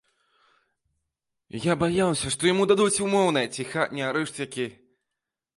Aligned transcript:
Я 1.67 1.75
баяўся, 1.83 2.33
што 2.37 2.41
яму 2.53 2.63
дадуць 2.71 3.03
умоўнае 3.09 3.47
ці 3.53 3.69
хатні 3.75 4.01
арышт 4.11 4.35
які. 4.49 4.65